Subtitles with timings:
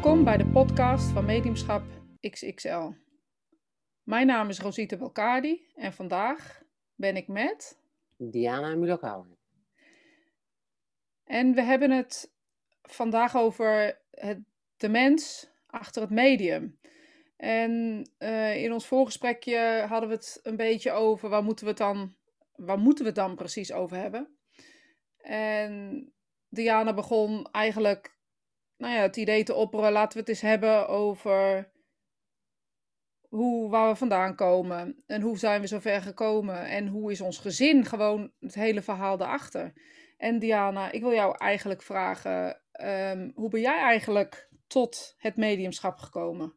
[0.00, 1.82] Welkom bij de podcast van Mediumschap
[2.20, 2.90] XXL.
[4.02, 6.62] Mijn naam is Rosita Belkadi en vandaag
[6.94, 7.78] ben ik met
[8.16, 9.26] Diana Mulokauer.
[11.24, 12.32] En we hebben het
[12.82, 14.38] vandaag over het,
[14.76, 16.78] de mens achter het medium.
[17.36, 21.80] En uh, in ons voorgesprekje hadden we het een beetje over waar moeten we het
[21.80, 22.14] dan,
[22.54, 24.28] waar moeten we het dan precies over hebben.
[25.22, 26.12] En
[26.48, 28.18] Diana begon eigenlijk
[28.80, 31.70] nou ja, het idee te opperen, laten we het eens hebben over
[33.28, 37.20] hoe, waar we vandaan komen en hoe zijn we zo ver gekomen en hoe is
[37.20, 39.72] ons gezin, gewoon het hele verhaal daarachter.
[40.16, 45.98] En Diana, ik wil jou eigenlijk vragen, um, hoe ben jij eigenlijk tot het mediumschap
[45.98, 46.54] gekomen?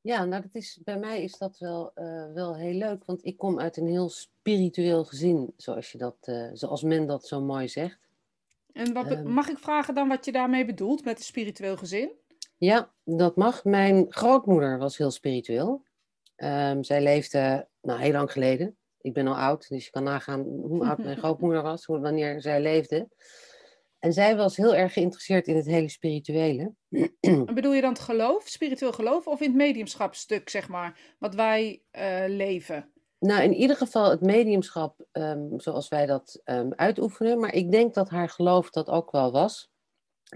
[0.00, 3.36] Ja, nou dat is, bij mij is dat wel, uh, wel heel leuk, want ik
[3.36, 7.68] kom uit een heel spiritueel gezin, zoals, je dat, uh, zoals men dat zo mooi
[7.68, 8.00] zegt.
[8.72, 12.12] En wat, um, mag ik vragen dan wat je daarmee bedoelt met een spiritueel gezin?
[12.56, 13.64] Ja, dat mag.
[13.64, 15.84] Mijn grootmoeder was heel spiritueel.
[16.36, 18.76] Um, zij leefde nou, heel lang geleden.
[19.00, 22.40] Ik ben al oud, dus je kan nagaan hoe oud mijn grootmoeder was, hoe, wanneer
[22.40, 23.08] zij leefde.
[23.98, 26.72] En zij was heel erg geïnteresseerd in het hele spirituele.
[27.20, 31.34] En bedoel je dan het geloof, spiritueel geloof, of in het mediumschapstuk, zeg maar, wat
[31.34, 32.92] wij uh, leven?
[33.22, 37.40] Nou, in ieder geval het mediumschap um, zoals wij dat um, uitoefenen.
[37.40, 39.70] Maar ik denk dat haar geloof dat ook wel was.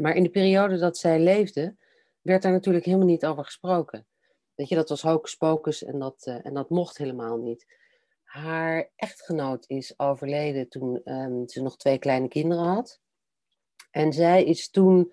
[0.00, 1.76] Maar in de periode dat zij leefde,
[2.20, 4.06] werd daar natuurlijk helemaal niet over gesproken.
[4.54, 7.66] Weet je, dat was hocus pocus en dat, uh, en dat mocht helemaal niet.
[8.22, 13.00] Haar echtgenoot is overleden toen um, ze nog twee kleine kinderen had.
[13.90, 15.12] En zij is toen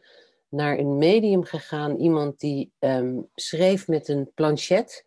[0.50, 2.74] naar een medium gegaan, iemand die
[3.34, 5.06] schreef met een planchet.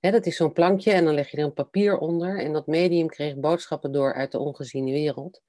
[0.00, 2.38] He, dat is zo'n plankje en dan leg je er een papier onder.
[2.38, 5.42] En dat medium kreeg boodschappen door uit de ongeziene wereld.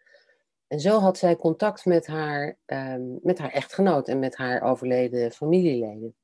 [0.67, 5.31] En zo had zij contact met haar, um, met haar echtgenoot en met haar overleden
[5.31, 6.15] familieleden.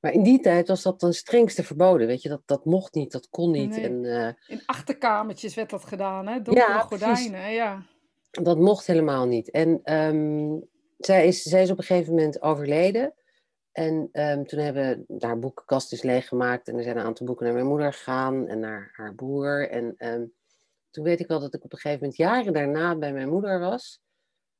[0.00, 2.06] Maar in die tijd was dat ten strengste verboden.
[2.06, 3.70] Weet je, dat, dat mocht niet, dat kon niet.
[3.70, 3.84] Nee.
[3.84, 6.42] En, uh, In achterkamertjes werd dat gedaan, hè?
[6.42, 7.82] Donkere Ja, gordijnen, ja.
[8.30, 9.50] dat mocht helemaal niet.
[9.50, 10.64] En um,
[10.98, 13.14] zij, is, zij is op een gegeven moment overleden.
[13.76, 16.68] En um, toen hebben we haar boekenkast is leeggemaakt.
[16.68, 19.68] En er zijn een aantal boeken naar mijn moeder gegaan en naar haar broer.
[19.68, 20.34] En um,
[20.90, 23.58] toen weet ik wel dat ik op een gegeven moment jaren daarna bij mijn moeder
[23.58, 24.00] was.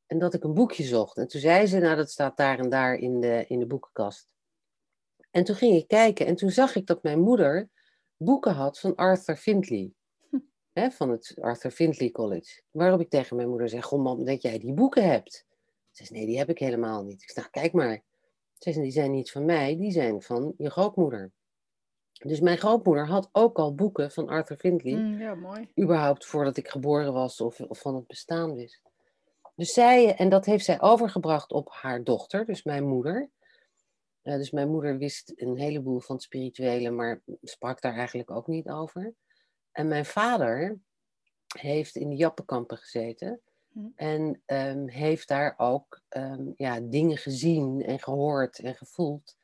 [0.06, 1.16] En dat ik een boekje zocht.
[1.16, 4.34] En toen zei ze, nou dat staat daar en daar in de, in de boekenkast.
[5.30, 7.68] En toen ging ik kijken en toen zag ik dat mijn moeder
[8.16, 9.92] boeken had van Arthur Findlay.
[10.30, 10.38] Hm.
[10.72, 12.62] Hè, van het Arthur Findlay College.
[12.70, 15.46] Waarop ik tegen mijn moeder zeg, goh mam, dat jij die boeken hebt.
[15.90, 17.22] Ze zei, nee, die heb ik helemaal niet.
[17.22, 18.04] Ik zeg, nou, kijk maar.
[18.58, 21.32] Zei, die zijn niet van mij, die zijn van je grootmoeder.
[22.12, 24.94] Dus mijn grootmoeder had ook al boeken van Arthur Findlay.
[24.94, 25.68] Mm, ja, mooi.
[25.80, 28.82] Überhaupt voordat ik geboren was of, of van het bestaan wist.
[29.54, 33.30] Dus zij, en dat heeft zij overgebracht op haar dochter, dus mijn moeder.
[34.22, 38.46] Uh, dus mijn moeder wist een heleboel van het spirituele, maar sprak daar eigenlijk ook
[38.46, 39.14] niet over.
[39.72, 40.80] En mijn vader
[41.58, 43.40] heeft in de Jappenkampen gezeten.
[43.76, 43.88] Hm.
[43.94, 49.36] En um, heeft daar ook um, ja, dingen gezien en gehoord en gevoeld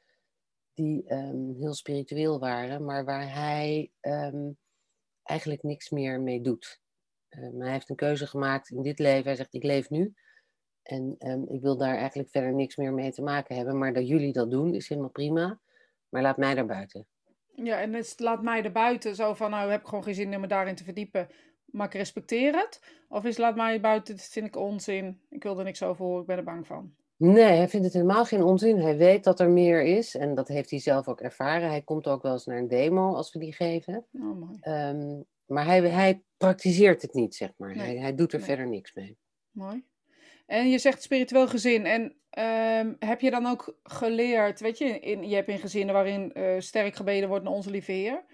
[0.74, 3.90] die um, heel spiritueel waren, maar waar hij
[5.22, 6.80] eigenlijk niks meer mee doet.
[7.28, 9.24] hij heeft een keuze gemaakt in dit leven.
[9.24, 10.14] Hij zegt, ik leef nu.
[10.82, 11.16] En
[11.48, 13.78] ik wil daar eigenlijk verder niks meer mee te maken hebben.
[13.78, 15.60] Maar dat jullie dat doen, is helemaal prima.
[16.08, 17.06] Maar laat mij daar buiten.
[17.54, 20.34] Ja, en het laat mij er buiten zo van, nou heb ik gewoon geen zin
[20.34, 21.28] om me daarin te verdiepen
[21.72, 22.82] maar ik respecteer het?
[23.08, 26.20] Of is laat mij buiten, dat vind ik onzin, ik wil er niks over horen,
[26.20, 26.94] ik ben er bang van?
[27.16, 28.78] Nee, hij vindt het helemaal geen onzin.
[28.78, 31.68] Hij weet dat er meer is en dat heeft hij zelf ook ervaren.
[31.68, 34.06] Hij komt ook wel eens naar een demo als we die geven.
[34.12, 34.88] Oh, mooi.
[34.88, 37.76] Um, maar hij, hij praktiseert het niet, zeg maar.
[37.76, 37.86] Nee.
[37.86, 38.46] Hij, hij doet er Nee.
[38.46, 39.16] verder niks mee.
[39.50, 39.84] Mooi.
[40.46, 41.86] En je zegt spiritueel gezin.
[41.86, 46.32] En ehm, heb je dan ook geleerd, weet je, in, je hebt in gezinnen waarin
[46.32, 48.24] eh, sterk gebeden wordt naar onze lieve Heer.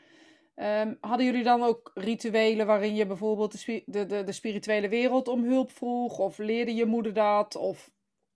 [0.58, 4.88] Ehm, hadden jullie dan ook rituelen waarin je bijvoorbeeld de, spi- de, de, de spirituele
[4.88, 6.18] wereld om hulp vroeg?
[6.18, 7.56] Of leerde je moeder dat?
[7.56, 7.91] Of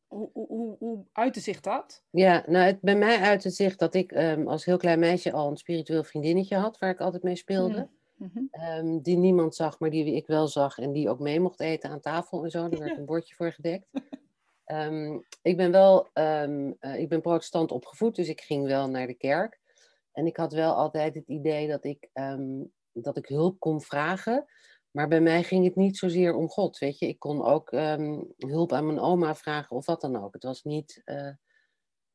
[0.07, 2.05] hoe, hoe, hoe, uitte zich dat?
[2.11, 5.33] Ja, nou, het, bij mij uit het zicht dat ik um, als heel klein meisje
[5.33, 7.89] al een spiritueel vriendinnetje had, waar ik altijd mee speelde.
[8.17, 8.31] Mm.
[8.33, 8.79] Mhm.
[8.79, 11.91] Um, die niemand zag, maar die ik wel zag en die ook mee mocht eten
[11.91, 12.69] aan tafel en zo.
[12.69, 13.89] Daar werd een bordje voor gedekt.
[15.43, 19.61] Ik ben wel, uh, ik ben protestant opgevoed, dus ik ging wel naar de kerk.
[20.13, 22.11] En ik had wel altijd het idee dat ik,
[22.93, 24.47] dat ik hulp kon vragen.
[24.91, 27.07] Maar bij mij ging het niet zozeer om God, weet je.
[27.09, 27.71] Ik kon ook
[28.37, 30.33] hulp aan mijn oma vragen of wat dan ook.
[30.33, 31.03] Het was niet...
[31.05, 31.33] Uh,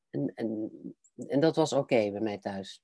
[0.09, 0.71] en, en,
[1.27, 2.83] en dat was oké okay bij mij thuis.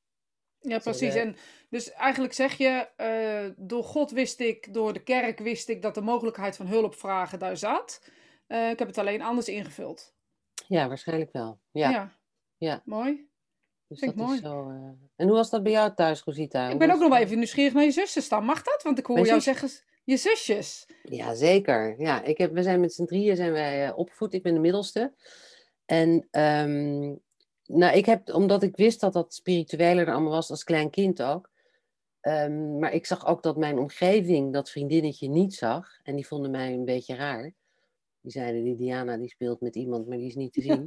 [0.59, 1.15] Ja, precies.
[1.15, 1.35] En
[1.69, 5.95] dus eigenlijk zeg je, uh, door God wist ik, door de kerk wist ik dat
[5.95, 8.09] de mogelijkheid van hulp vragen daar zat.
[8.47, 10.15] Uh, ik heb het alleen anders ingevuld.
[10.67, 11.59] Ja, waarschijnlijk wel.
[11.71, 11.89] Ja.
[11.89, 12.19] Ja.
[12.57, 12.81] Ja.
[12.85, 13.31] Mooi.
[13.93, 14.39] Dus Vind ik dat mooi.
[14.39, 14.69] is zo.
[14.69, 16.63] eh, En hoe was dat bij jou thuis, Rosita?
[16.63, 18.45] Ik Hoe ben ook was nog wel even nieuwsgierig naar je zusjes dan.
[18.45, 18.83] Mag dat?
[18.83, 19.69] Want ik hoor Mijn jou zeggen,
[20.03, 20.85] je zusjes.
[21.03, 21.95] Ja, zeker.
[22.01, 24.33] Ja, ik heb, we zijn met z'n drieën zijn wij eh, opgevoed.
[24.33, 25.13] Ik ben de middelste.
[25.85, 27.13] En ehm,
[27.65, 31.21] nou, ik heb, omdat ik wist dat dat spiritueler er allemaal was als klein kind
[31.21, 31.49] ook.
[32.19, 35.87] ehm, maar ik zag ook dat mijn omgeving dat vriendinnetje niet zag.
[36.03, 37.53] En die vonden mij een beetje raar.
[38.21, 40.85] Die zeiden, die Diana die speelt met iemand, maar die is niet te zien.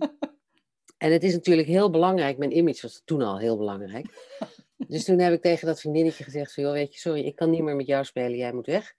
[0.97, 2.39] En het is natuurlijk heel belangrijk.
[2.39, 4.37] Mijn image was toen al heel belangrijk.
[4.89, 7.51] dus toen heb ik tegen dat vriendinnetje gezegd, van, joh, weet je, sorry, ik kan
[7.51, 8.37] niet meer met jou spelen.
[8.37, 8.95] Jij moet weg.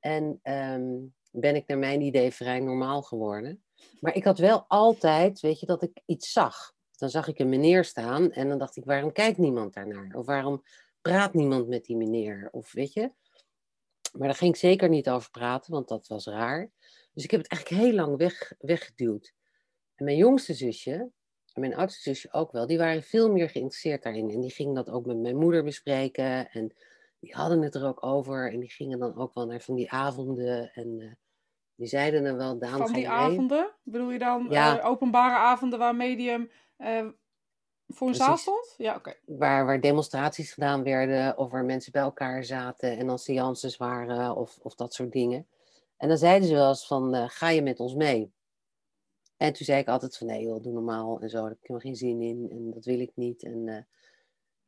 [0.00, 0.96] En ehm,
[1.30, 3.62] ben ik naar mijn idee vrij normaal geworden.
[4.00, 6.72] Maar ik had wel altijd, weet je, dat ik iets zag.
[6.96, 10.14] Dan zag ik een meneer staan en dan dacht ik, waarom kijkt niemand daarnaar?
[10.14, 10.62] Of waarom
[11.00, 12.48] praat niemand met die meneer?
[12.50, 13.12] Of weet je?
[14.12, 16.70] Maar daar ging ik zeker niet over praten, want dat was raar.
[17.12, 19.34] Dus ik heb het eigenlijk heel lang weg, weggeduwd.
[19.94, 21.10] En mijn jongste zusje,
[21.58, 24.30] en mijn oudste zusje ook wel, die waren veel meer geïnteresseerd daarin.
[24.30, 26.50] En die gingen dat ook met mijn moeder bespreken.
[26.50, 26.74] En
[27.20, 28.52] die hadden het er ook over.
[28.52, 30.72] En die gingen dan ook wel naar van die avonden.
[30.72, 31.12] En eh,
[31.74, 33.70] die zeiden dan wel, Daan, Van die je avonden?
[33.82, 34.78] Bedoel je dan Ja.
[34.78, 37.06] eh, openbare avonden waar medium eh,
[37.86, 38.74] voor een zaal stond?
[38.76, 39.14] Ja, oké.
[39.26, 44.36] waar, waar demonstraties gedaan werden, of waar mensen bij elkaar zaten en dan seances waren,
[44.36, 45.46] of, of dat soort dingen.
[45.96, 48.32] En dan zeiden ze wel eens van, ga je met ons mee?
[49.38, 51.66] En toen zei ik altijd van, nee joh, doe normaal en zo, daar heb ik
[51.66, 53.42] helemaal geen zin in en dat wil ik niet.
[53.42, 53.82] En, eh,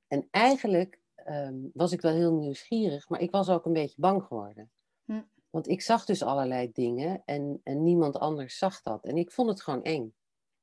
[0.06, 4.22] en eigenlijk ehm, was ik wel heel nieuwsgierig, maar ik was ook een beetje bang
[4.22, 4.70] geworden.
[5.05, 5.22] Hm.
[5.50, 9.05] Want ik zag dus allerlei dingen en, en niemand anders zag dat.
[9.05, 10.14] En ik vond het gewoon eng.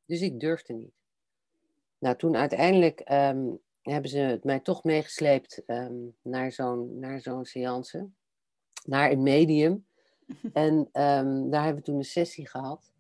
[0.06, 0.94] Dus ik durfde niet.
[1.98, 3.50] Nou, toen uiteindelijk ehm,
[3.82, 8.10] hebben ze het mij toch meegesleept ehm, naar zo'n naar zo'n seance.
[8.86, 9.86] Naar een medium.
[10.54, 10.90] En
[11.50, 12.92] daar hebben we toen een sessie gehad.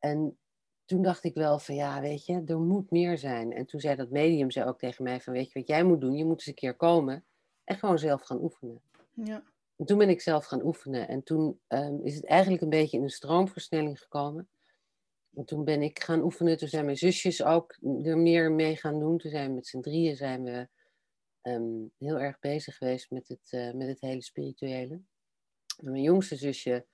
[0.00, 0.38] En
[0.84, 3.52] toen dacht ik wel van ja, weet je, er moet meer zijn.
[3.52, 6.00] En toen zei dat medium zei ook tegen mij van weet je wat jij moet
[6.00, 6.16] doen?
[6.16, 7.24] Je moet eens een keer komen
[7.64, 8.82] en gewoon zelf gaan oefenen.
[9.14, 9.42] Ja.
[9.76, 11.08] En toen ben ik zelf gaan oefenen.
[11.08, 14.48] En toen ehm, is het eigenlijk een beetje in een stroomversnelling gekomen.
[15.34, 16.56] En toen ben ik gaan oefenen.
[16.56, 19.18] Toen zijn mijn zusjes ook er meer mee gaan doen.
[19.18, 20.68] Toen zijn we met z'n drieën zijn we
[21.40, 25.00] ehm, heel erg bezig geweest met het, eh, met het hele spirituele.
[25.76, 26.86] En mijn jongste zusje,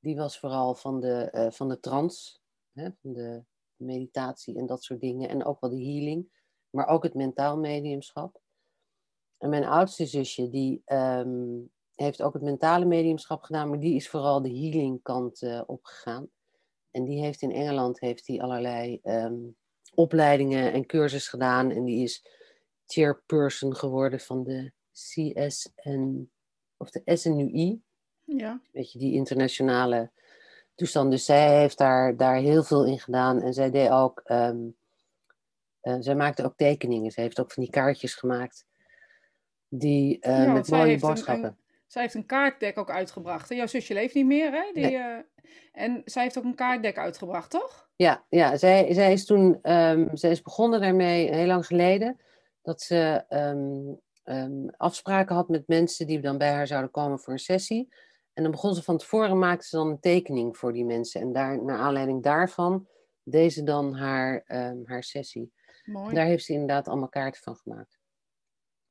[0.00, 2.38] die was vooral van de, eh, van de trance,
[2.78, 3.42] hè, van de
[3.76, 5.28] meditatie en dat soort dingen.
[5.28, 6.28] En ook wel de healing,
[6.70, 8.40] maar ook het mentaal mediumschap.
[9.38, 11.60] En mijn oudste zusje, die ehm,
[11.94, 16.28] heeft ook het mentale mediumschap gedaan, maar die is vooral de healing kant eh, opgegaan.
[16.90, 19.38] En die heeft in Engeland heeft die allerlei ehm,
[19.94, 21.70] opleidingen en cursus gedaan.
[21.70, 22.26] En die is
[22.86, 26.30] chairperson geworden van de CSN,
[26.76, 27.82] of de SNUI.
[28.24, 28.60] Ja.
[28.72, 30.10] Weet je, die internationale
[30.78, 31.10] toestand.
[31.10, 33.42] Dus zij heeft daar, daar heel veel in gedaan.
[33.42, 34.56] En zij deed ook, ehm,
[35.80, 37.10] eh, zij maakte ook tekeningen.
[37.10, 38.66] Zij heeft ook van die kaartjes gemaakt.
[39.68, 41.44] Die eh, Ja, met mooie een- boodschappen.
[41.48, 43.48] een- Zij heeft een kaartdek ook uitgebracht.
[43.48, 44.70] Jouw zusje leeft niet meer, hè?
[44.72, 44.96] Die, Nee.
[44.96, 45.18] eh,
[45.72, 47.88] en zij heeft ook een kaartdek uitgebracht, toch?
[47.96, 52.20] Ja, ja zij, zij is toen ehm, zij is begonnen daarmee heel lang geleden.
[52.62, 57.38] Dat ze ehm, afspraken had met mensen die dan bij haar zouden komen voor een
[57.38, 57.88] sessie.
[58.38, 61.20] En dan begon ze van tevoren, maakte ze dan een tekening voor die mensen.
[61.20, 62.88] En daar, naar aanleiding daarvan
[63.22, 65.52] deed ze dan haar, ehm, haar sessie.
[65.84, 66.14] Mooi.
[66.14, 67.98] Daar heeft ze inderdaad allemaal kaarten van gemaakt.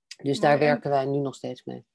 [0.08, 1.86] Dus Mooi, daar en- werken wij nu nog steeds mee.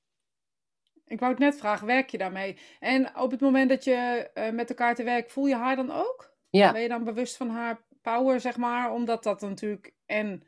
[1.04, 2.58] Ik wou het net vragen, werk je daarmee?
[2.80, 5.90] En op het moment dat je eh, met de kaarten werkt, voel je haar dan
[5.90, 6.34] ook?
[6.50, 8.92] Ja, Ben je dan bewust van haar power, zeg maar?
[8.92, 10.42] Omdat dat natuurlijk, en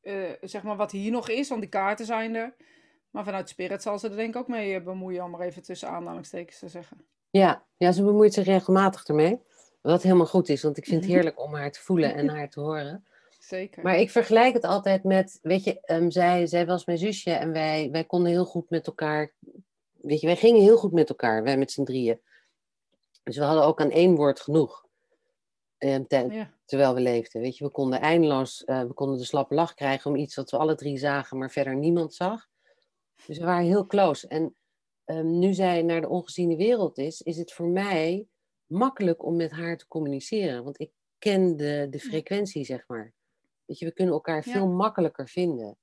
[0.00, 2.56] eh, zeg maar wat hier nog is, want die kaarten zijn er.
[3.12, 5.62] Maar vanuit Spirit zal ze er denk ik ook mee eh, bemoeien, om maar even
[5.62, 7.06] tussen aanhalingstekens te zeggen.
[7.30, 9.40] ja, ja, ze bemoeit zich regelmatig ermee.
[9.80, 11.14] Wat helemaal goed is, want ik vind het Mhm.
[11.14, 13.06] heerlijk om haar te voelen en haar te horen.
[13.38, 13.82] Zeker.
[13.82, 17.52] Maar ik vergelijk het altijd met, weet je, ehm, zij, zij was mijn zusje en
[17.52, 19.32] wij, wij konden heel goed met elkaar,
[19.92, 22.20] weet je, wij gingen heel goed met elkaar, wij met z'n drieën.
[23.22, 24.86] Dus we hadden ook aan één woord genoeg,
[25.78, 27.40] ehm, te- Ja, terwijl we leefden.
[27.40, 30.50] Weet je, we konden eindeloos, eh, we konden de slappe lach krijgen om iets wat
[30.50, 32.50] we alle drie zagen, maar verder niemand zag.
[33.26, 34.28] Dus we waren heel close.
[34.28, 34.56] En
[35.04, 38.26] ehm, nu zij naar de ongeziene wereld is, is het voor mij
[38.66, 40.64] makkelijk om met haar te communiceren.
[40.64, 43.12] Want ik ken de, de frequentie, zeg maar.
[43.64, 44.52] Weet je, we kunnen elkaar Ja.
[44.52, 45.76] veel makkelijker vinden.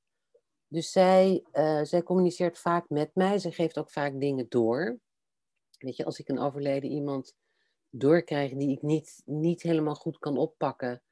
[0.67, 3.37] Dus zij, eh, zij communiceert vaak met mij.
[3.37, 4.99] Zij geeft ook vaak dingen door.
[5.77, 7.35] Weet je, als ik een overleden iemand
[7.89, 11.03] doorkrijg die ik niet, niet helemaal goed kan oppakken,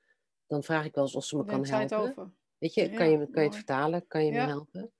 [0.47, 2.09] dan vraag ik wel eens of ze me kan zij het helpen.
[2.09, 2.31] over.
[2.57, 4.07] Weet je, Ja, kan je, kan je het vertalen?
[4.07, 4.91] Kan je me helpen?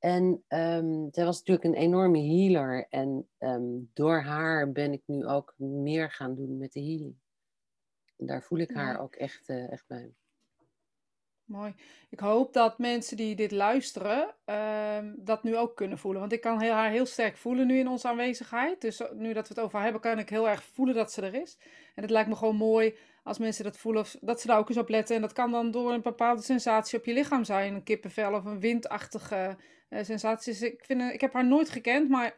[0.00, 2.86] En ehm, zij was natuurlijk een enorme healer.
[2.90, 7.14] En ehm, door haar ben ik nu ook meer gaan doen met de healing.
[8.22, 8.98] daar voel ik haar Ja.
[8.98, 10.14] ook echt, eh, echt bij.
[11.44, 11.74] Mooi.
[12.10, 16.20] Ik hoop dat mensen die dit luisteren, ehm, dat nu ook kunnen voelen.
[16.20, 18.80] Want ik kan heel, haar heel sterk voelen nu in onze aanwezigheid.
[18.80, 21.22] Dus nu dat we het over haar hebben, kan ik heel erg voelen dat ze
[21.22, 21.58] er is.
[21.94, 24.68] En het lijkt me gewoon mooi als mensen dat voelen, of- dat ze daar ook
[24.68, 25.16] eens op letten.
[25.16, 27.74] En dat kan dan door een bepaalde sensatie op je lichaam zijn.
[27.74, 29.56] Een kippenvel of een windachtige
[29.90, 30.52] eh, sensatie.
[30.52, 32.34] Dus ik, vind, ik heb haar nooit gekend, maar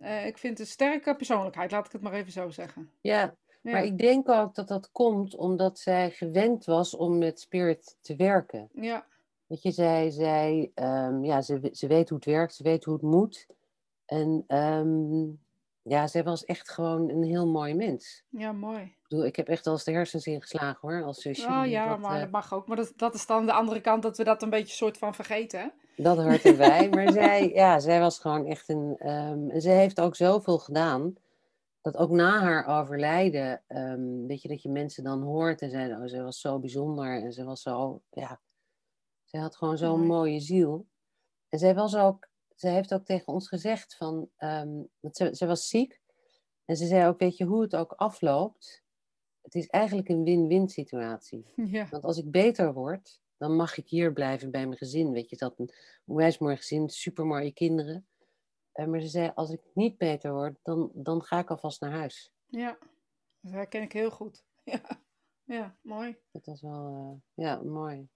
[0.00, 1.70] eh, ik vind een sterke persoonlijkheid.
[1.70, 2.90] Laat ik het maar even zo zeggen.
[3.00, 3.20] Ja,
[3.62, 3.72] Ja.
[3.72, 8.16] maar ik denk ook dat dat komt omdat zij gewend was om met spirit te
[8.16, 8.68] werken.
[8.72, 9.06] ja.
[9.46, 12.94] Dat je zei, zij, ehm, ja, ze, ze weet hoe het werkt, ze weet hoe
[12.94, 13.46] het moet.
[14.06, 15.24] En ehm,
[15.82, 18.22] ja, zij was echt gewoon een heel mooi mens.
[18.28, 18.82] ja, mooi.
[18.82, 21.46] Ik bedoel, ik heb echt eens de hersens ingeslagen hoor, als zusje.
[21.46, 22.66] Oh ja, dat, maar eh, dat mag ook.
[22.66, 25.14] Maar dat, dat is dan de andere kant, dat we dat een beetje soort van
[25.14, 25.66] vergeten, hè?
[25.96, 26.88] Dat hoort erbij.
[26.88, 28.96] Maar zij, ja, zij was gewoon echt een.
[28.98, 31.14] ehm, en ze heeft ook zoveel gedaan.
[31.80, 33.62] Dat ook na haar overlijden.
[33.66, 37.22] ehm, weet je, dat je mensen dan hoort en zeiden: Oh, ze was zo bijzonder.
[37.22, 38.02] En ze was zo.
[38.10, 38.40] Ja,
[39.24, 40.06] ze had gewoon zo'n Mooi.
[40.08, 40.86] mooie ziel.
[41.48, 42.28] En zij was ook.
[42.54, 46.00] Ze heeft ook tegen ons gezegd: van, ehm, want ze, ze was ziek.
[46.64, 48.82] En ze zei ook: Weet je hoe het ook afloopt?
[49.42, 51.44] Het is eigenlijk een win-win situatie.
[51.76, 51.86] Ja.
[51.90, 55.12] Want als ik beter word, dan mag ik hier blijven bij mijn gezin.
[55.12, 55.70] Weet je, dat een
[56.04, 58.06] onwijs mooi gezin, super mooie kinderen.
[58.72, 61.92] Eh, maar ze zei, als ik niet beter word, dan, dan ga ik alvast naar
[61.92, 62.32] huis.
[62.46, 62.78] Ja,
[63.40, 64.44] dat herken ik heel goed.
[64.72, 64.80] Ja,
[65.44, 66.16] ja mooi.
[66.32, 66.86] Dat was wel,
[67.36, 68.08] eh, ja, mooi.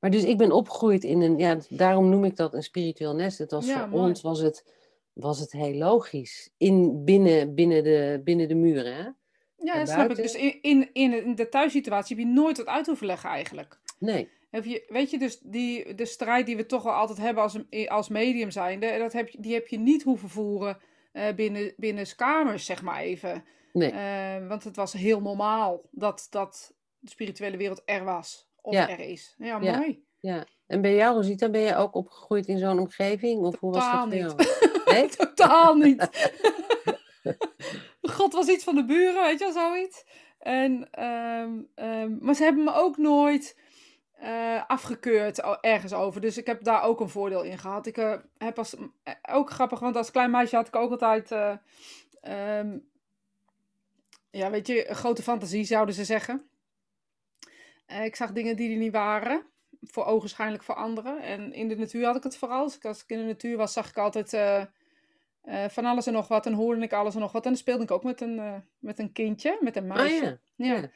[0.00, 3.38] Maar dus ik ben opgegroeid in een, ja, daarom noem ik dat een spiritueel nest.
[3.38, 4.08] Het was Ja, voor mooi.
[4.08, 4.72] ons, was het,
[5.12, 6.50] was het heel logisch.
[6.56, 9.10] In, binnen, binnen, de, binnen de muren, hè?
[9.56, 10.16] Ja, dat snap ik.
[10.16, 13.80] Dus in, in, in, in de thuissituatie heb je nooit wat uit hoeven leggen eigenlijk.
[13.98, 17.42] Nee, Heb je, weet je, dus die, de strijd die we toch wel altijd hebben
[17.42, 20.78] als, als medium zijnde, dat heb je, die heb je niet hoeven voeren
[21.12, 23.44] eh, binnen, binnen kamers, zeg maar even.
[23.72, 23.90] nee.
[23.90, 28.48] Eh, want het was heel normaal dat, dat de spirituele wereld er was.
[28.60, 28.88] Of Ja.
[28.90, 29.34] er is.
[29.38, 30.04] Ja, mooi.
[30.20, 30.44] Ja.
[30.66, 33.40] En bij jou, Rosita, ben je ook opgegroeid in zo'n omgeving?
[33.42, 34.20] Of hoe was dat niet.
[34.20, 34.34] jou?
[34.92, 35.08] Nee?
[35.08, 36.08] Totaal niet.
[38.02, 40.04] God was iets van de buren, weet je wel, zoiets.
[40.38, 43.56] En, ehm, ehm, maar ze hebben me ook nooit
[44.22, 46.20] eh, afgekeurd ergens over.
[46.20, 47.86] Dus ik heb daar ook een voordeel in gehad.
[47.86, 51.30] Ik eh, heb als, eh, ook grappig, want als klein meisje had ik ook altijd...
[51.30, 51.56] eh,
[52.20, 52.78] ehm,
[54.30, 56.48] ja, weet je, grote fantasie zouden ze zeggen.
[57.86, 59.46] Ik zag dingen die er niet waren.
[59.82, 61.22] Voor ogenschijnlijk voor anderen.
[61.22, 62.64] En in de natuur had ik het vooral.
[62.64, 64.30] Dus als ik in de natuur was, zag ik altijd
[65.72, 66.46] van alles en nog wat.
[66.46, 67.44] En hoorde ik alles en nog wat.
[67.44, 70.24] En dan speelde ik ook met een, met een kindje, met een Ah meisje.
[70.56, 70.66] ja.
[70.66, 70.74] Ja.
[70.74, 70.90] ja.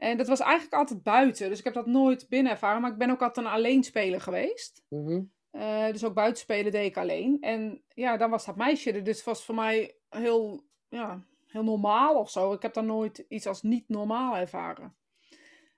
[0.00, 1.48] En dat was eigenlijk altijd buiten.
[1.48, 2.80] Dus ik heb dat nooit binnen ervaren.
[2.80, 4.82] Maar ik ben ook altijd een alleenspeler geweest.
[4.88, 5.22] Mhm.
[5.50, 7.36] Eh, dus ook buitenspelen deed ik alleen.
[7.40, 9.04] En ja, dan was dat meisje er.
[9.04, 12.52] Dus het was voor mij heel, ja, heel normaal of zo.
[12.52, 14.94] Ik heb daar nooit iets als niet normaal ervaren.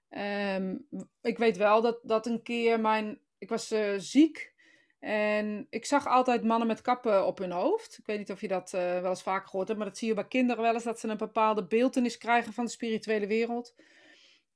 [0.09, 0.77] Ehm,
[1.23, 3.21] ik weet wel dat, dat een keer mijn...
[3.39, 4.55] Ik was eh, ziek.
[4.99, 7.99] En ik zag altijd mannen met kappen op hun hoofd.
[7.99, 9.81] Ik weet niet of je dat eh, wel eens vaker gehoord hebt.
[9.81, 10.85] Maar dat zie je bij kinderen wel eens.
[10.85, 13.75] Dat ze een bepaalde beeldenis krijgen van de spirituele wereld.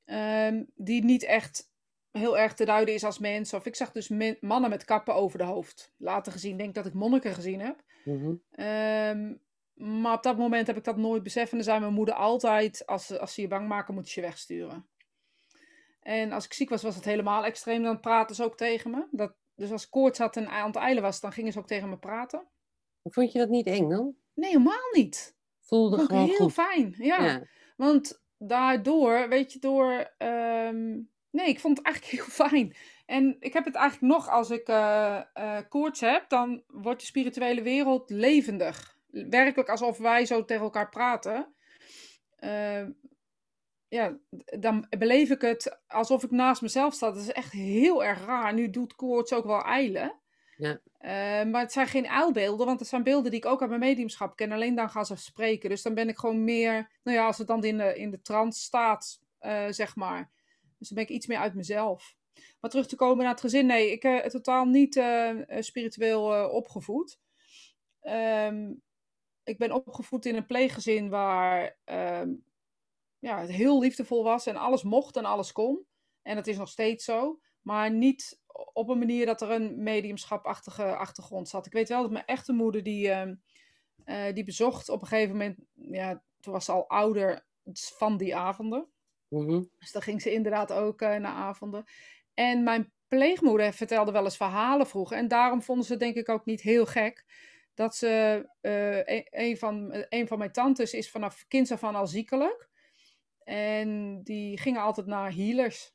[0.06, 1.70] Ehm, die niet echt
[2.10, 3.54] heel erg te duiden is als mens.
[3.54, 5.92] Of ik zag dus men- mannen met kappen over de hoofd.
[5.96, 7.82] Later gezien, denk ik dat ik monniken gezien heb.
[8.04, 8.34] Mhm.
[8.50, 9.34] Ehm,
[9.74, 11.50] maar op dat moment heb ik dat nooit beseft.
[11.50, 14.20] En dan zei mijn moeder altijd, als ze, als ze je bang maken, moet je
[14.20, 14.88] je wegsturen.
[16.00, 17.82] En als ik ziek was, was het helemaal extreem.
[17.82, 19.06] Dan praten ze ook tegen me.
[19.10, 21.66] Dat, dus als ik koorts had en aan het eilen was, dan gingen ze ook
[21.66, 22.46] tegen me praten.
[23.02, 24.16] Vond je dat niet eng dan?
[24.34, 25.36] Nee, helemaal niet.
[25.60, 26.52] Voelde Vond gewoon heel goed.
[26.52, 26.94] fijn.
[26.98, 27.24] Ja.
[27.24, 27.46] Ja.
[27.76, 30.14] Want daardoor, weet je, door.
[30.18, 31.00] ehm,
[31.30, 32.76] nee, ik vond het eigenlijk heel fijn.
[33.06, 37.06] En ik heb het eigenlijk nog als ik eh eh, koorts heb, dan wordt de
[37.06, 38.96] spirituele wereld levendig.
[39.10, 41.54] Werkelijk alsof wij zo tegen elkaar praten.
[42.36, 42.84] Eh,
[43.88, 44.18] ja,
[44.58, 47.10] dan beleef ik het alsof ik naast mezelf sta.
[47.10, 48.54] Dat is echt heel erg raar.
[48.54, 50.20] Nu doet koorts ook wel eilen.
[50.56, 50.80] Ja.
[50.98, 53.80] Eh, maar het zijn geen uilbeelden, want het zijn beelden die ik ook uit mijn
[53.80, 54.52] mediumschap ken.
[54.52, 55.70] Alleen dan gaan ze spreken.
[55.70, 58.22] Dus dan ben ik gewoon meer, nou ja, als het dan in de, in de
[58.22, 60.30] trance staat, eh, zeg maar.
[60.78, 62.16] Dus dan ben ik iets meer uit mezelf.
[62.60, 66.34] Maar terug te komen naar het gezin, nee, ik ben totaal niet eh, eh, spiritueel
[66.34, 67.18] eh, opgevoed.
[68.00, 68.72] Ehm,
[69.44, 72.34] ik ben opgevoed in een pleeggezin waar ehm,
[73.18, 75.86] ja, het heel liefdevol was en alles mocht en alles kon.
[76.22, 77.40] En dat is nog steeds zo.
[77.60, 78.40] Maar niet
[78.76, 81.66] op een manier dat er een mediumschapachtige achtergrond zat.
[81.66, 83.34] Ik weet wel dat mijn echte moeder die, ehm,
[84.04, 88.36] eh, die bezocht op een gegeven moment, ja, toen was ze al ouder van die
[88.36, 88.88] avonden.
[89.28, 89.62] Mhm.
[89.78, 91.84] Dus dan ging ze inderdaad ook eh, naar avonden.
[92.34, 95.16] En mijn pleegmoeder vertelde wel eens verhalen vroeger.
[95.16, 97.24] En daarom vonden ze het denk ik ook niet heel gek.
[97.74, 98.08] Dat ze,
[98.60, 102.68] eh, een, een van, een van mijn tantes is vanaf kinds af aan al ziekelijk.
[103.44, 105.94] En die gingen altijd naar healers.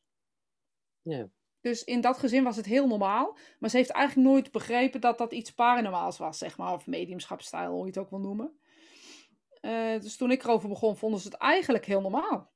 [1.01, 1.29] Ja.
[1.61, 3.37] Dus in dat gezin was het heel normaal.
[3.59, 6.73] Maar ze heeft eigenlijk nooit begrepen dat dat iets paranormaals was, zeg maar.
[6.73, 8.59] Of mediumschapstijl, hoe je het ook wil noemen.
[9.61, 12.51] Uh, dus toen ik erover begon, vonden ze het eigenlijk heel normaal.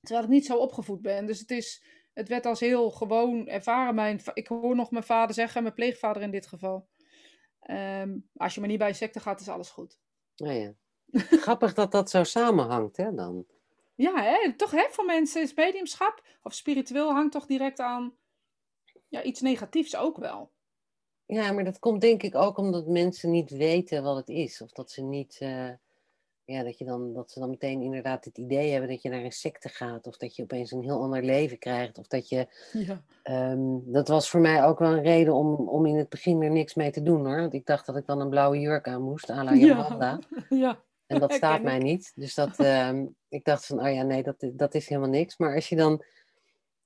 [0.00, 1.26] Terwijl ik niet zo opgevoed ben.
[1.26, 3.94] Dus het, is, het werd als heel gewoon ervaren.
[3.94, 6.88] Mijn, ik hoor nog mijn vader zeggen, mijn pleegvader in dit geval.
[7.70, 9.98] Um, als je maar niet bij secte gaat, is alles goed.
[10.36, 10.72] Oh ja.
[11.46, 13.46] Grappig dat dat zo samenhangt, hè, dan.
[14.00, 14.52] Ja, hè?
[14.56, 18.12] toch hè, voor mensen is mediumschap of spiritueel hangt toch direct aan
[19.08, 20.50] ja, iets negatiefs ook wel.
[21.26, 24.60] Ja, maar dat komt denk ik ook omdat mensen niet weten wat het is.
[24.60, 25.70] Of dat ze niet, uh,
[26.44, 29.24] ja, dat, je dan, dat ze dan meteen inderdaad het idee hebben dat je naar
[29.24, 30.06] een secte gaat.
[30.06, 31.98] Of dat je opeens een heel ander leven krijgt.
[31.98, 33.02] Of dat je, ja.
[33.52, 36.50] um, dat was voor mij ook wel een reden om, om in het begin er
[36.50, 37.40] niks mee te doen hoor.
[37.40, 40.18] Want ik dacht dat ik dan een blauwe jurk aan moest, à la Ja.
[40.48, 40.82] ja.
[41.10, 42.12] En dat staat mij niet.
[42.14, 45.36] Dus dat, uh, ik dacht van, oh ja, nee, dat, dat is helemaal niks.
[45.36, 46.04] Maar als je, dan,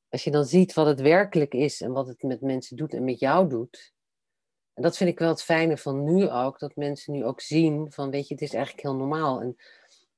[0.09, 3.04] als je dan ziet wat het werkelijk is en wat het met mensen doet en
[3.04, 3.93] met jou doet.
[4.75, 7.93] En dat vind ik wel het fijne van nu ook, dat mensen nu ook zien
[7.93, 9.40] van, weet je, het is eigenlijk heel normaal.
[9.40, 9.57] En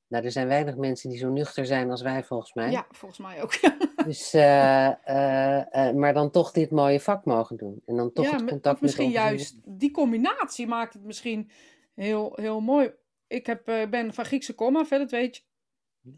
[0.07, 2.71] nou, er zijn weinig mensen die zo nuchter zijn als wij, volgens mij.
[2.71, 3.53] Ja, volgens mij ook.
[4.07, 7.83] dus, uh, uh, maar dan toch dit mooie vak mogen doen.
[7.87, 11.51] En dan toch ja, het contact met misschien juist die combinatie maakt het misschien
[11.95, 12.93] heel, heel mooi
[13.27, 15.43] ik heb, uh, ben van Griekse komma, verder weet je.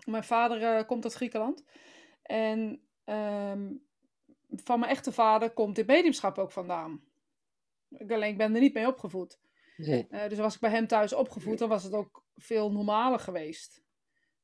[0.04, 1.64] Mijn vader uh, komt uit Griekenland.
[2.22, 3.86] En um,
[4.48, 7.04] van mijn echte vader komt dit mediumschap ook vandaan.
[7.88, 9.38] Ik, alleen, ik ben er niet mee opgevoed.
[9.76, 10.06] Nee.
[10.10, 13.82] Uh, dus was ik bij hem thuis opgevoed, dan was het ook veel normaler geweest.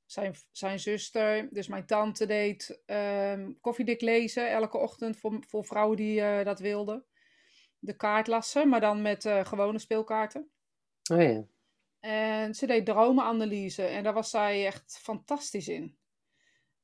[0.06, 5.96] Zijn, zijn zuster, dus mijn tante, deed um, koffiedik lezen elke ochtend voor, voor vrouwen
[5.96, 7.04] die uh, dat wilden.
[7.78, 10.50] De kaartlassen, maar dan met uh, gewone speelkaarten.
[11.12, 11.44] Oh ja.
[12.04, 15.96] En ze deed dromenanalyse en daar was zij echt fantastisch in.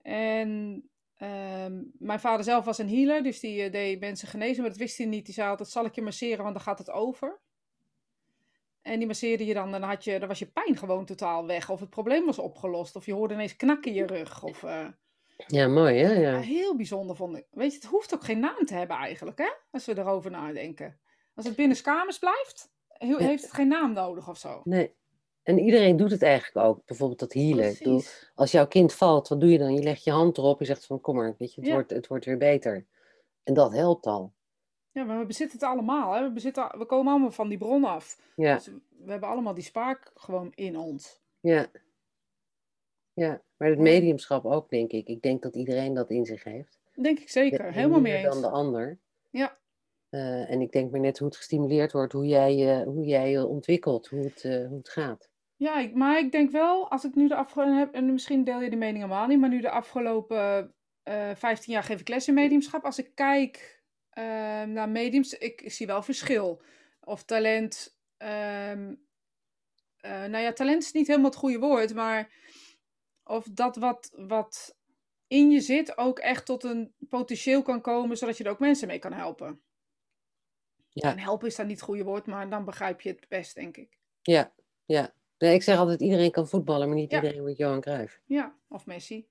[0.02, 0.82] En
[1.16, 4.78] ehm, mijn vader zelf was een healer, dus die uh, deed mensen genezen, maar dat
[4.78, 5.24] wist hij niet.
[5.24, 7.40] Die zei altijd, zal ik je masseren, want dan gaat het over.
[8.82, 11.70] En die masseerde je dan, dan, had je, dan was je pijn gewoon totaal weg.
[11.70, 14.42] Of het probleem was opgelost, of je hoorde ineens knakken in je rug.
[14.42, 14.86] Of, uh,
[15.46, 16.12] ja, mooi hè?
[16.12, 16.30] Ja.
[16.30, 16.40] ja.
[16.40, 17.46] Heel bijzonder vond ik.
[17.50, 19.50] Weet je, het hoeft ook geen naam te hebben eigenlijk, hè?
[19.70, 21.00] Als we erover nadenken.
[21.34, 24.60] Als het binnen kamers blijft, heeft het geen naam nodig of zo.
[24.64, 24.98] Nee,
[25.50, 26.84] en iedereen doet het eigenlijk ook.
[26.84, 28.02] Bijvoorbeeld dat healen.
[28.34, 29.74] als jouw kind valt, wat doe je dan?
[29.74, 30.58] Je legt je hand erop.
[30.58, 32.86] Je zegt van kom maar, weet je, het, wordt, het wordt weer beter.
[33.42, 34.32] En dat helpt al.
[34.92, 36.12] Ja, maar we bezitten het allemaal.
[36.12, 36.22] Hè?
[36.22, 38.20] We, bezitten, we komen allemaal van die bron af.
[38.36, 38.54] Ja.
[38.54, 38.66] Dus
[39.04, 41.20] we hebben allemaal die spaak gewoon in ons.
[41.40, 41.66] Ja.
[43.12, 45.08] Ja, maar het mediumschap ook, denk ik.
[45.08, 46.78] Ik denk dat iedereen dat in zich heeft.
[46.94, 47.72] Denk ik zeker.
[47.72, 48.32] Helemaal mee eens.
[48.32, 48.98] dan de ander.
[49.30, 49.58] Ja.
[50.10, 53.30] Uh, en ik denk maar net hoe het gestimuleerd wordt, hoe jij, uh, hoe jij
[53.30, 55.29] je ontwikkelt, hoe het, uh, hoe het gaat.
[55.60, 58.60] Ja, ik, maar ik denk wel, als ik nu de afgelopen heb, en misschien deel
[58.60, 62.08] je die mening helemaal niet, maar nu de afgelopen uh, eh, 15 jaar geef ik
[62.08, 62.84] les in mediumschap.
[62.84, 63.82] Als ik kijk
[64.18, 64.24] uh,
[64.62, 66.62] naar mediums, ik, ik, zie wel verschil.
[67.00, 69.06] Of talent, um,
[70.00, 72.32] uh, nou ja, talent is niet helemaal het goede woord, maar
[73.24, 74.78] of dat wat, wat
[75.26, 78.88] in je zit ook echt tot een potentieel kan komen, zodat je er ook mensen
[78.88, 79.62] mee kan helpen.
[80.88, 81.10] Ja.
[81.10, 83.76] En helpen is dan niet het goede woord, maar dan begrijp je het best, denk
[83.76, 83.98] ik.
[84.22, 84.52] Ja,
[84.84, 85.18] ja.
[85.40, 88.20] Nee, ik zeg altijd, iedereen kan voetballen, maar niet iedereen wordt Johan Cruijff.
[88.26, 89.26] Ja, of Messi.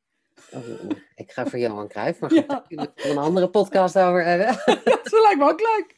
[0.54, 2.64] Oh, ik ga voor Johan Cruijff, maar goed, ja.
[2.68, 4.48] daar een andere podcast over hebben.
[4.86, 5.96] Ja, dat lijkt me ook leuk.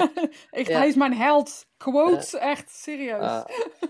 [0.50, 1.66] echt, Hij is mijn held.
[1.76, 3.22] Quotes, echt, serieus.
[3.22, 3.44] Ah.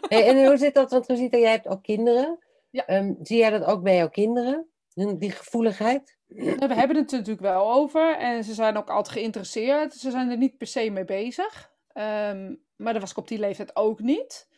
[0.09, 0.91] Hey, en hoe zit dat?
[0.91, 2.39] Want we zien dat jij hebt ook kinderen.
[2.71, 2.99] Ja.
[2.99, 4.67] Um, zie jij dat ook bij jouw kinderen?
[4.95, 6.17] Die gevoeligheid?
[6.27, 8.17] We hebben het er natuurlijk wel over.
[8.17, 9.95] En ze zijn ook altijd geïnteresseerd.
[9.95, 11.73] Ze zijn er niet per se mee bezig.
[11.95, 14.49] Um, maar dat was ik op die leeftijd ook niet.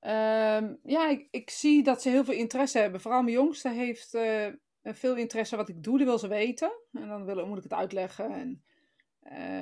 [0.00, 3.00] Um, ja, ik, ik, zie dat ze heel veel interesse hebben.
[3.00, 4.46] Vooral mijn jongste heeft uh,
[4.82, 6.72] veel interesse wat ik doe, die wil ze weten.
[6.92, 8.30] En dan wil, moet ik het uitleggen.
[8.30, 8.62] En,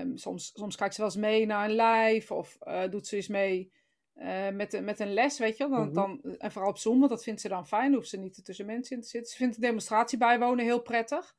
[0.01, 3.17] um, soms, soms kijkt ze wel eens mee naar een live of uh, doet ze
[3.17, 3.73] eens mee
[4.15, 5.69] uh, met, met een les, weet je.
[5.69, 5.95] Dan, mm -hmm.
[5.95, 7.95] dan, en vooral op Zoom, want dat vindt ze dan fijn.
[7.95, 9.31] Hoeft ze niet tussen mensen in te zitten.
[9.31, 11.35] Ze vindt de demonstratie bijwonen heel prettig.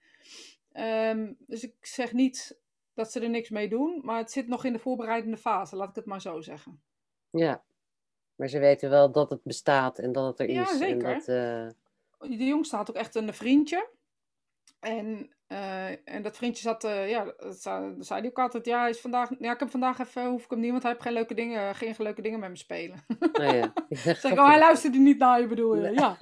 [0.73, 2.59] Um, dus ik zeg niet
[2.93, 5.89] dat ze er niks mee doen, maar het zit nog in de voorbereidende fase, laat
[5.89, 6.81] ik het maar zo zeggen.
[7.29, 7.63] Ja,
[8.37, 10.77] maar ze weten wel dat het bestaat en dat het er ja, is.
[10.77, 11.09] Zeker.
[11.09, 12.37] En dat, uh...
[12.37, 13.87] De jongste had ook echt een vriendje.
[14.79, 18.65] En, uh, en dat vriendje zat, uh, ja, dat zei, dat zei hij ook altijd,
[18.65, 21.03] ja, is vandaag, ja, ik heb vandaag even, hoef ik hem niet, want hij heeft
[21.03, 23.05] geen leuke dingen, geen leuke dingen met me spelen.
[23.19, 23.73] Oh ja.
[23.89, 25.91] zeg ik, oh, hij luisterde niet naar je, bedoel je?
[25.91, 26.17] Ja.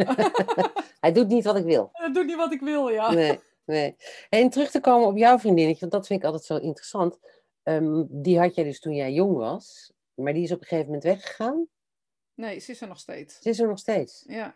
[0.99, 1.89] hij doet niet wat ik wil.
[1.91, 3.11] Hij doet niet wat ik wil, ja.
[3.11, 3.95] Nee, nee.
[4.29, 7.19] En terug te komen op jouw vriendinnetje, want dat vind ik altijd zo interessant.
[7.63, 10.85] Um, die had jij dus toen jij jong was, maar die is op een gegeven
[10.85, 11.67] moment weggegaan.
[12.35, 13.41] Nee, ze is er nog steeds.
[13.41, 14.23] Ze is er nog steeds?
[14.27, 14.55] Ja.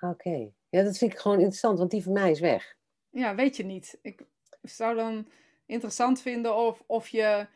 [0.00, 0.50] Oké.
[0.68, 2.76] Ja, dat vind ik gewoon interessant, want die van mij is weg.
[3.10, 3.98] Ja, weet je niet.
[4.02, 4.24] Ik
[4.62, 5.28] zou dan
[5.66, 7.46] interessant vinden of, of, je,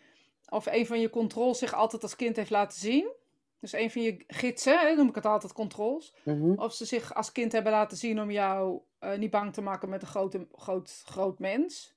[0.48, 3.12] of een van je controls zich altijd als kind heeft laten zien.
[3.58, 6.14] Dus een van je gidsen, noem ik het altijd controls.
[6.24, 6.52] Mhm.
[6.52, 9.88] Of ze zich als kind hebben laten zien om jou eh, niet bang te maken
[9.88, 11.94] met een grote, groot, groot mens.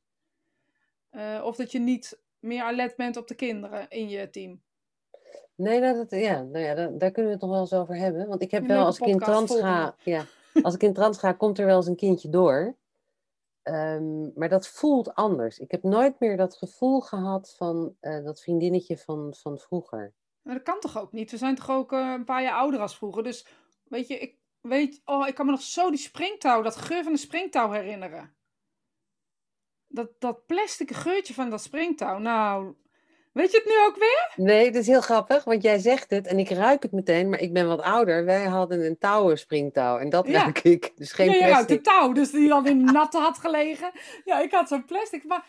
[1.10, 4.62] Eh, of dat je niet meer alert bent op de kinderen in je team.
[5.56, 7.95] Nee, nou, dat, ja, nou ja, daar, daar kunnen we het nog wel eens over
[7.95, 8.28] hebben.
[8.28, 10.26] Want ik heb wel, als ik in trans ga, ja,
[10.62, 12.76] als ik in trans ga, komt er wel eens een kindje door.
[13.62, 15.60] Ehm, maar dat voelt anders.
[15.60, 20.13] Ik heb nooit meer dat gevoel gehad van eh, dat vriendinnetje van, van vroeger.
[20.41, 21.32] Maar dat kan toch ook niet?
[21.32, 23.24] We zijn toch ook eh, een paar jaar ouder als vroeger.
[23.24, 23.48] Dus
[23.84, 27.12] weet je, ik weet, oh, ik kan me nog zo die springtouw, dat geur van
[27.12, 28.36] de springtouw herinneren.
[29.88, 32.17] Dat, dat plastic geurtje van dat springtouw.
[32.17, 32.76] Nou,
[33.36, 34.45] weet je het nu ook weer?
[34.45, 37.39] Nee, dat is heel grappig, want jij zegt het en ik ruik het meteen, maar
[37.39, 38.26] ik ben wat ouder.
[38.26, 40.41] Wij hadden een touwen springtouw en dat Ja.
[40.41, 40.91] ruik ik.
[40.95, 41.67] Dus geen ruikt plastic.
[41.84, 43.91] de touw, dus die al in natte had gelegen.
[44.26, 45.24] Ja, ik had zo'n plastic.
[45.24, 45.45] Maar,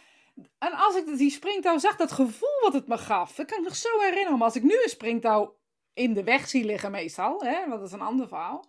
[0.58, 3.64] en als ik die springtouw zag, dat gevoel wat het me gaf, dat kan ik
[3.64, 4.32] nog zo herinneren.
[4.38, 5.56] Maar als ik nu een springtouw
[5.94, 8.64] in de weg zie liggen meestal, hè, want dat is een ander verhaal,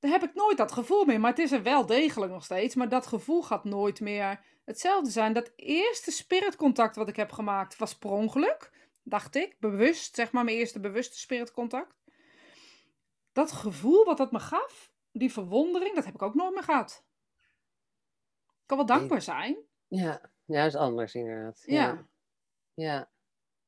[0.00, 1.20] dan heb ik nooit dat gevoel meer.
[1.20, 5.10] Maar het is er wel degelijk nog steeds, maar dat gevoel gaat nooit meer hetzelfde
[5.10, 5.32] zijn.
[5.32, 8.70] Dat eerste spiritcontact wat ik heb gemaakt was per ongeluk,
[9.02, 11.94] dacht ik, bewust, zeg maar mijn eerste bewuste spiritcontact.
[13.32, 17.04] Dat gevoel wat dat me gaf, die verwondering, dat heb ik ook nooit meer gehad.
[18.46, 19.56] Ik kan wel dankbaar zijn.
[19.88, 21.62] Ja, ja, dat is anders inderdaad.
[21.66, 21.84] Ja.
[21.84, 22.08] Ja,
[22.74, 23.10] ja.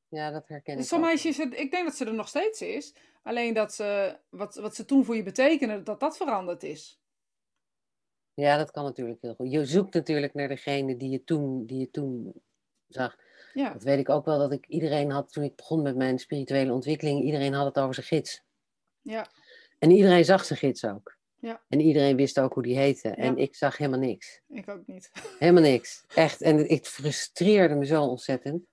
[0.07, 2.95] ja dat herken Dus ik is het, ik denk dat ze er nog steeds is.
[3.23, 7.02] Alleen dat ze, wat, wat ze toen voor je betekenen, dat dat veranderd is.
[8.33, 9.51] Ja, dat kan natuurlijk heel goed.
[9.51, 12.33] Je zoekt natuurlijk naar degene die je toen, die je toen
[12.87, 13.17] zag.
[13.53, 16.19] Ja, Dat weet ik ook wel, dat ik iedereen had, toen ik begon met mijn
[16.19, 18.43] spirituele ontwikkeling, iedereen had het over zijn gids.
[19.01, 19.27] ja,
[19.79, 21.17] En iedereen zag zijn gids ook.
[21.39, 21.61] Ja.
[21.69, 23.09] En iedereen wist ook hoe die heette.
[23.09, 24.41] En ik zag helemaal niks.
[24.49, 25.11] ik ook niet.
[25.39, 26.03] Helemaal niks.
[26.15, 26.41] Echt.
[26.41, 28.65] En het frustreerde me zo ontzettend.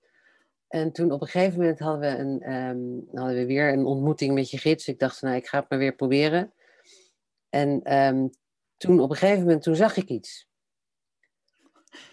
[0.67, 4.33] En toen op een gegeven moment hadden we, een, ehm, hadden we weer een ontmoeting
[4.33, 4.87] met je gids.
[4.87, 6.53] Ik dacht, nou, ik ga het maar weer proberen.
[7.49, 8.27] En ehm,
[8.81, 10.49] toen op een gegeven moment, toen zag ik iets.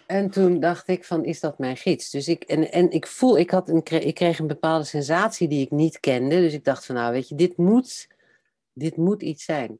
[0.05, 2.09] En toen dacht ik van, is dat mijn gids?
[2.09, 5.65] Dus ik, en, en ik voel, ik, had een, ik kreeg een bepaalde sensatie die
[5.65, 6.35] ik niet kende.
[6.35, 8.07] Dus ik dacht van, nou weet je, dit moet,
[8.73, 9.79] dit moet iets zijn.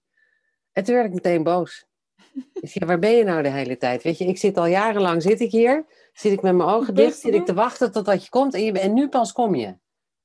[0.71, 1.85] En toen werd ik meteen boos.
[2.53, 4.03] Ik zei, waar ben je nou de hele tijd?
[4.03, 7.19] Weet je, ik zit al jarenlang, zit ik hier, zit ik met mijn ogen dicht,
[7.19, 9.77] zit ik te wachten totdat je komt en, en nu pas kom je.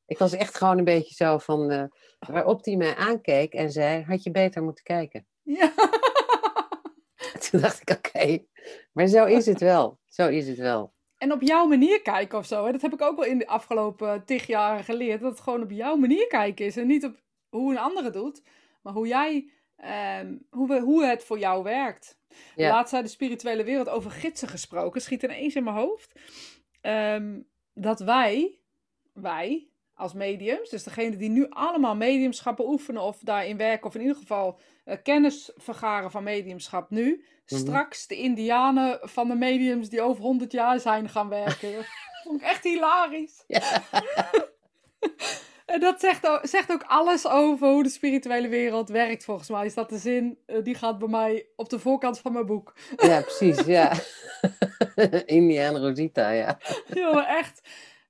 [0.07, 1.85] Ik was echt gewoon een beetje zo van, eh,
[2.19, 5.27] waarop hij mij aankeek en zei, had je beter moeten kijken.
[5.43, 5.73] Ja.
[7.55, 8.45] Toen dacht ik, oké,
[8.93, 9.99] maar zo is het wel.
[10.07, 10.93] Zo is het wel.
[11.19, 12.65] En op jouw manier kijken of zo.
[12.65, 12.73] Hè?
[12.73, 15.21] Dat heb ik ook wel in de afgelopen tig jaren geleerd.
[15.21, 16.77] Dat het gewoon op jouw manier kijken is.
[16.77, 18.43] En niet op hoe een andere doet.
[18.83, 22.19] Maar hoe jij, ehm, hoe, we, hoe het voor jou werkt.
[22.57, 22.69] Ja.
[22.69, 25.01] Laatst zei de spirituele wereld over gidsen gesproken.
[25.01, 26.21] Schiet ineens in mijn hoofd.
[26.81, 27.41] Ehm,
[27.75, 28.59] dat wij,
[29.13, 34.01] wij als mediums, dus degene die nu allemaal mediumschappen oefenen of daarin werken, of in
[34.01, 37.61] ieder geval eh, kennis vergaren van mediumschap nu, Mhm.
[37.61, 41.73] straks de indianen van de mediums die over 100 jaar zijn gaan werken.
[41.75, 41.85] Dat
[42.23, 43.45] vond ik echt hilarisch.
[43.47, 43.83] Ja.
[45.67, 49.67] En dat zegt ook, zegt ook alles over hoe de spirituele wereld werkt, volgens mij.
[49.67, 52.75] Is dat de zin, eh, die gaat bij mij op de voorkant van mijn boek.
[52.97, 53.93] Ja, precies, ja.
[55.27, 56.59] India en Rosita, ja.
[56.95, 57.61] Jongen, echt.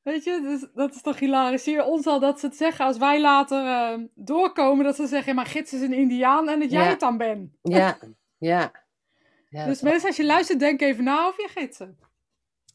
[0.04, 1.62] Weet je, dus, dat is toch hilarisch.
[1.64, 4.84] Zie je ons al dat ze het zeggen als wij later eh, doorkomen.
[4.84, 6.88] Dat ze zeggen, ja, maar gids is een indiaan en dat jij Ja.
[6.88, 7.50] het dan bent.
[7.62, 7.98] Ja,
[8.38, 8.72] ja.
[9.48, 11.98] ja dus mensen, als je luistert, denk even na over je gidsen.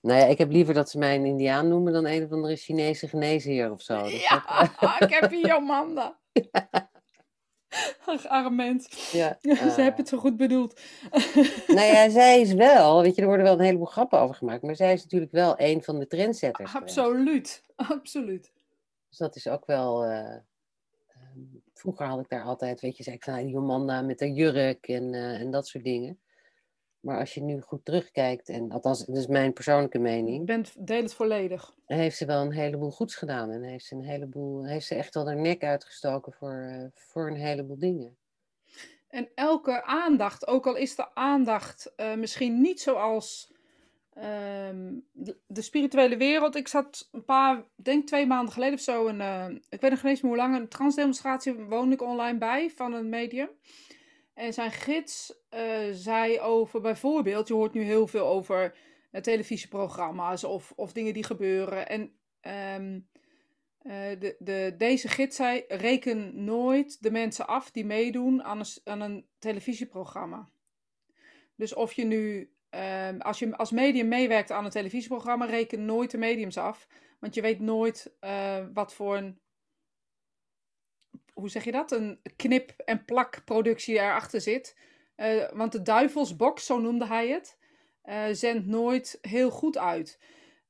[0.01, 2.55] Nou ja, ik heb liever dat ze mij een indiaan noemen dan een of andere
[2.55, 4.05] Chinese geneesheer of zo.
[4.07, 6.17] Ja, dat- ik heb hier Jomanda.
[8.05, 9.11] Ach, arm mens.
[9.11, 9.37] ja.
[9.41, 10.79] Ze hebben het zo goed bedoeld.
[11.67, 14.61] Nou ja, zij is wel, weet je, er worden wel een heleboel grappen over gemaakt,
[14.61, 16.71] maar zij is natuurlijk wel een van de trendsetters.
[16.71, 16.97] geweest.
[16.97, 17.63] Absoluut.
[17.75, 18.51] Absoluut.
[19.09, 20.03] Dus dat is ook wel.
[20.03, 20.39] eh, ehm,
[21.73, 24.87] vroeger had ik daar altijd, weet je, zei ik van die Jomanda met haar jurk
[24.87, 26.19] en, eh, en dat soort dingen.
[26.99, 30.65] Maar als je nu goed terugkijkt, en althans, dat is mijn persoonlijke Ik mening, ben,
[30.79, 31.73] deel het volledig.
[31.85, 33.51] heeft ze wel een heleboel goeds gedaan.
[33.51, 37.27] En heeft ze een heleboel, heeft ze echt wel haar nek uitgestoken voor, eh, voor
[37.27, 38.17] een heleboel dingen.
[39.07, 43.53] En elke aandacht, ook al is de aandacht eh, misschien niet zoals
[44.13, 46.55] ehm, de, de spirituele wereld.
[46.55, 49.91] Ik zat een paar, ik denk twee maanden geleden of zo, een, eh, ik weet
[49.91, 53.49] nog niet eens meer hoe lang, een transdemonstratie woonde ik online bij van een medium.
[54.39, 58.77] En zijn gids eh, zei over bijvoorbeeld, je hoort nu heel veel over
[59.21, 61.89] televisieprogramma's of, of dingen die gebeuren.
[61.89, 62.99] En ehm,
[63.79, 69.01] Eh, de, de, deze gids zei: reken nooit de mensen af die meedoen aan een,
[69.01, 70.49] een televisieprogramma.
[71.55, 76.11] Dus of je nu, ehm, als je als medium meewerkt aan een televisieprogramma, reken nooit
[76.11, 76.87] de mediums af.
[77.19, 79.39] Want je weet nooit eh, wat voor een,
[81.39, 81.91] hoe zeg je dat?
[81.91, 84.77] Een knip- en plakproductie erachter zit.
[85.17, 87.57] Uh, want de duivelsbox, zo noemde hij het,
[88.37, 90.19] zendt nooit heel goed uit.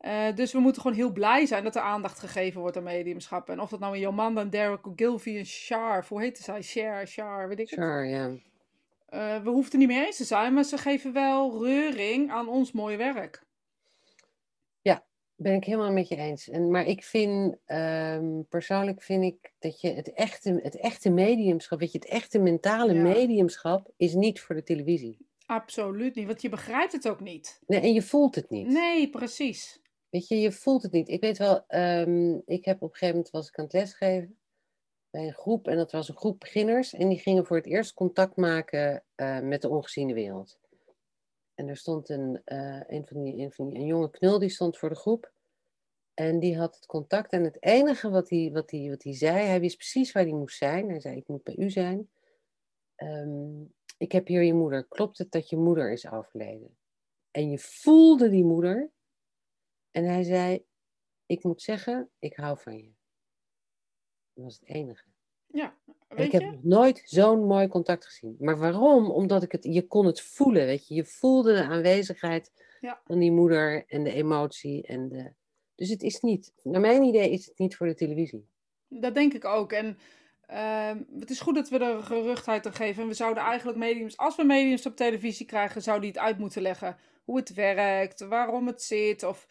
[0.01, 3.49] Uh, dus we moeten gewoon heel blij zijn dat er aandacht gegeven wordt aan mediumschap.
[3.49, 6.61] En of dat nou een Jomanda, een Derek Ogilvy, een Char, hoe heet zij?
[6.61, 7.79] Cher, Char, weet ik het.
[7.79, 8.27] Char, ja.
[8.27, 12.31] Uh, we hoeven het er niet mee eens te zijn, maar ze geven wel reuring
[12.31, 13.43] aan ons mooie werk.
[15.41, 16.49] Ben ik helemaal met je eens.
[16.49, 21.79] En, maar ik vind, um, persoonlijk vind ik dat je het echte, het echte mediumschap,
[21.79, 23.01] weet je, het echte mentale ja.
[23.01, 25.17] mediumschap is niet voor de televisie.
[25.45, 27.61] Absoluut niet, want je begrijpt het ook niet.
[27.67, 28.67] Nee, en je voelt het niet.
[28.67, 29.81] Nee, precies.
[30.09, 31.09] Weet je, je voelt het niet.
[31.09, 34.39] Ik weet wel, um, ik heb op een gegeven moment was ik aan het lesgeven
[35.09, 35.67] bij een groep.
[35.67, 36.93] En dat was een groep beginners.
[36.93, 40.59] En die gingen voor het eerst contact maken uh, met de ongeziene wereld.
[41.59, 44.49] En er stond een, uh, een, van die, een, van die, een jonge knul die
[44.49, 45.33] stond voor de groep.
[46.13, 47.31] En die had het contact.
[47.31, 50.33] En het enige wat hij, wat hij, wat hij zei, hij wist precies waar hij
[50.33, 50.89] moest zijn.
[50.89, 52.09] Hij zei, ik moet bij u zijn.
[52.95, 54.87] Um, ik heb hier je moeder.
[54.87, 56.77] Klopt het dat je moeder is overleden?
[57.31, 58.91] En je voelde die moeder.
[59.91, 60.65] En hij zei,
[61.25, 62.93] ik moet zeggen, ik hou van je.
[64.33, 65.05] Dat was het enige.
[65.51, 65.73] Ja,
[66.07, 66.59] weet ik heb je?
[66.61, 68.35] nooit zo'n mooi contact gezien.
[68.39, 69.11] Maar waarom?
[69.11, 70.95] Omdat ik het, je kon het voelen, weet je.
[70.95, 73.01] Je voelde de aanwezigheid ja.
[73.05, 74.83] van die moeder en de emotie.
[74.83, 75.31] En de...
[75.75, 78.47] Dus het is niet, naar mijn idee is het niet voor de televisie.
[78.87, 79.71] Dat denk ik ook.
[79.71, 79.97] En
[80.51, 83.01] uh, het is goed dat we er geruchtheid aan geven.
[83.01, 86.37] En we zouden eigenlijk mediums, als we mediums op televisie krijgen, zouden die het uit
[86.37, 86.97] moeten leggen.
[87.23, 89.23] Hoe het werkt, waarom het zit.
[89.23, 89.47] Of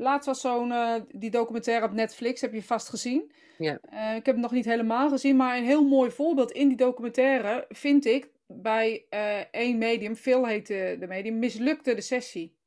[0.00, 3.32] laatst was zo'n, uh, die documentaire op Netflix, heb je vast gezien.
[3.58, 3.78] Ja.
[3.92, 6.76] Uh, ik heb het nog niet helemaal gezien, maar een heel mooi voorbeeld in die
[6.76, 12.58] documentaire vind ik bij uh, één medium, Phil heette de medium, mislukte de sessie.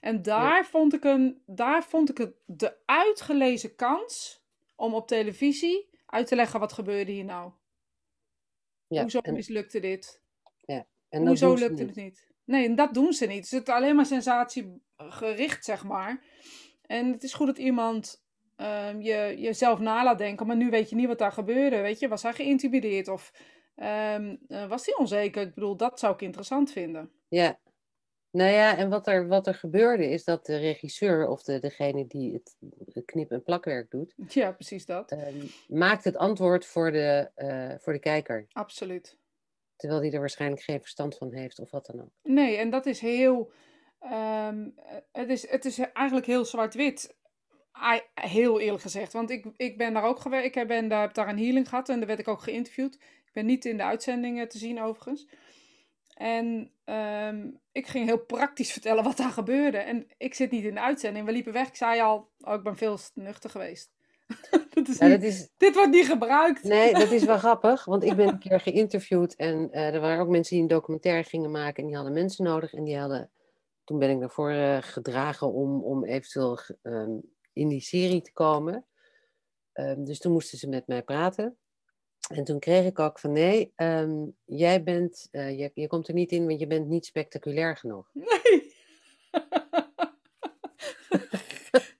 [0.00, 0.64] En daar, ja.
[0.64, 4.42] vond ik een, daar vond ik het de uitgelezen kans
[4.76, 7.50] om op televisie uit te leggen wat gebeurde hier nou.
[8.86, 10.20] Ja, Hoezo en, mislukte dit?
[10.64, 11.94] ja, en Hoezo lukte niet.
[11.94, 12.31] het niet?
[12.44, 13.50] Nee, en dat doen ze niet.
[13.50, 16.20] Het is alleen maar sensatiegericht, zeg maar.
[16.86, 18.22] En het is goed dat iemand
[18.56, 21.80] um, je jezelf na laat denken, maar nu weet je niet wat daar gebeurde.
[21.80, 23.32] Weet je, was hij geïntimideerd of
[23.76, 25.42] um, uh, was hij onzeker?
[25.42, 27.10] Ik bedoel, dat zou ik interessant vinden.
[27.28, 27.58] Ja.
[28.30, 32.06] Nou ja, en wat er, wat er gebeurde is dat de regisseur of de, degene
[32.06, 32.56] die het,
[32.92, 35.12] het knip- en plakwerk doet, Ja, precies dat.
[35.12, 38.46] um, maakt het antwoord voor de, uh, voor de kijker.
[38.52, 39.16] Absoluut.
[39.82, 42.10] Terwijl die er waarschijnlijk geen verstand van heeft of wat dan ook.
[42.22, 43.52] Nee, en dat is heel.
[44.12, 44.74] Um,
[45.12, 47.16] het, is, het is eigenlijk heel zwart-wit.
[48.14, 49.12] Heel eerlijk gezegd.
[49.12, 50.56] Want ik, ik ben daar ook geweest.
[50.56, 52.94] Ik ben daar, heb daar een healing gehad en daar werd ik ook geïnterviewd.
[52.94, 55.28] Ik ben niet in de uitzendingen te zien, overigens.
[56.14, 59.78] En um, ik ging heel praktisch vertellen wat daar gebeurde.
[59.78, 61.26] En ik zit niet in de uitzending.
[61.26, 61.68] We liepen weg.
[61.68, 63.92] Ik zei al, oh, ik ben veel nuchter geweest.
[64.74, 66.62] dat is Ja, niet- dat is, Dit wordt niet gebruikt.
[66.62, 70.20] nee, dat is wel grappig, want ik ben een keer geïnterviewd en eh, er waren
[70.22, 73.30] ook mensen die een documentaire gingen maken en die hadden mensen nodig en die hadden,
[73.84, 77.16] toen ben ik daarvoor eh, gedragen om, om eventueel ehm,
[77.52, 78.86] in die serie te komen.
[79.72, 81.56] Ehm, dus toen moesten ze met mij praten.
[82.34, 86.14] En toen kreeg ik ook van nee, ehm, jij bent, eh, je, je komt er
[86.14, 88.10] niet in, want je bent niet spectaculair genoeg.
[88.12, 88.74] Nee.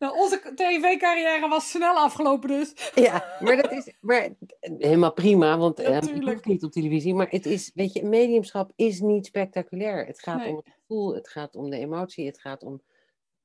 [0.03, 2.91] nou, onze tv-carrière was snel afgelopen dus.
[2.95, 4.29] Ja, maar dat is maar,
[4.61, 7.15] helemaal prima, want eh, ik hoef niet op televisie.
[7.15, 10.07] Maar het is, weet je, mediumschap is niet spectaculair.
[10.07, 10.49] Het gaat Nee.
[10.49, 12.83] om het gevoel, het gaat om de emotie, het gaat om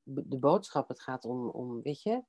[0.04, 2.22] de boodschap, het gaat om, om weet je.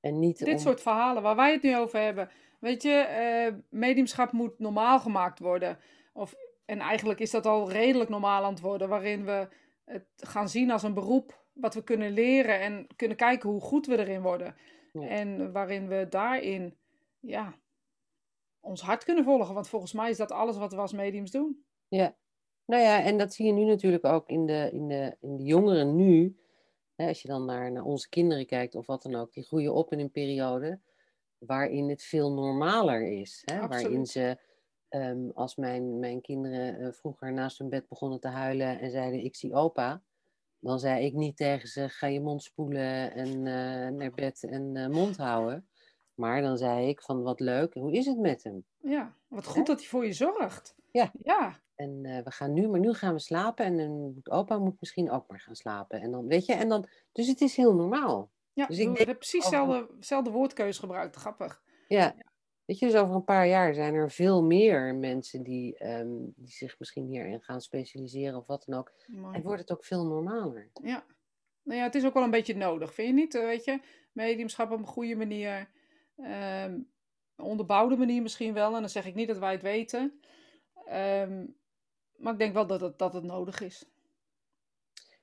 [0.00, 0.58] En niet Dit om...
[0.58, 2.30] soort verhalen waar wij het nu over hebben.
[2.60, 5.78] Weet je, eh, mediumschap moet normaal gemaakt worden.
[6.12, 8.88] Of, en eigenlijk is dat al redelijk normaal aan het worden.
[8.88, 9.48] Waarin we
[9.84, 11.46] het gaan zien als een beroep.
[11.60, 14.56] Wat we kunnen leren en kunnen kijken hoe goed we erin worden.
[14.92, 15.08] Ja.
[15.08, 16.76] En waarin we daarin,
[17.20, 17.54] ja,
[18.60, 19.54] ons hart kunnen volgen.
[19.54, 21.64] Want volgens mij is dat alles wat we als mediums doen.
[21.88, 22.16] Ja,
[22.64, 25.44] nou ja, en dat zie je nu natuurlijk ook in de, in de, in de
[25.44, 26.38] jongeren nu.
[26.94, 29.74] Hè, als je dan naar, naar onze kinderen kijkt of wat dan ook, die groeien
[29.74, 30.80] op in een periode
[31.38, 33.42] waarin het veel normaler is.
[33.44, 33.66] Hè?
[33.66, 34.38] Waarin ze,
[34.88, 39.24] ehm, als mijn, mijn kinderen eh, vroeger naast hun bed begonnen te huilen en zeiden
[39.24, 40.02] ik zie opa,
[40.60, 44.76] dan zei ik niet tegen ze ga je mond spoelen en eh, naar bed en
[44.76, 45.68] eh, mond houden.
[46.14, 48.64] Maar dan zei ik van wat leuk, hoe is het met hem?
[48.78, 50.76] Ja, wat goed dat hij voor je zorgt.
[50.90, 51.12] Ja.
[51.22, 53.64] Ja, En eh, we gaan nu, maar nu gaan we slapen.
[53.64, 56.00] En dan moet opa moet misschien ook maar gaan slapen.
[56.00, 58.30] En dan, weet je, en dan, dus het is heel normaal.
[58.52, 61.16] Ja, Dus ik denk precies dezelfde, woordkeuze gebruikt.
[61.16, 61.62] Grappig.
[61.88, 62.14] Ja.
[62.68, 66.48] Weet je, dus over een paar jaar zijn er veel meer mensen die, ehm, die
[66.48, 68.92] zich misschien hierin gaan specialiseren of wat dan ook.
[69.06, 69.34] Mooi.
[69.36, 70.70] En wordt het ook veel normaler.
[70.82, 71.04] Ja.
[71.62, 73.34] Nou ja, het is ook wel een beetje nodig, vind je niet?
[73.34, 73.80] Eh, Weet je,
[74.12, 75.68] mediumschap op een goede manier.
[76.16, 76.78] ehm,
[77.36, 78.74] onderbouwde manier misschien wel.
[78.74, 80.20] En dan zeg ik niet dat wij het weten.
[80.86, 81.46] Ehm,
[82.16, 83.84] maar ik denk wel dat het, dat het nodig is.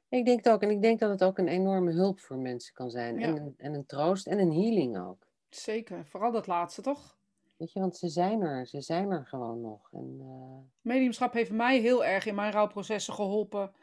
[0.09, 0.61] Ik denk het ook.
[0.61, 3.19] En ik denk dat het ook een enorme hulp voor mensen kan zijn.
[3.19, 3.27] Ja.
[3.27, 5.27] En, een, en een troost en een healing ook.
[5.49, 6.05] Zeker.
[6.05, 7.14] Vooral dat laatste, toch?
[7.57, 8.67] Weet je, want ze zijn er.
[8.67, 9.91] Ze zijn er gewoon nog.
[9.91, 13.73] En, eh, Mediumschap heeft mij heel erg in mijn rouwprocessen geholpen.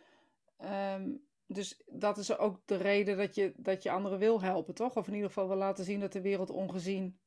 [0.56, 1.10] Ehm,
[1.46, 4.96] dus dat is ook de reden dat je, dat je anderen wil helpen, toch?
[4.96, 7.18] Of in ieder geval wil laten zien dat de wereld ongezien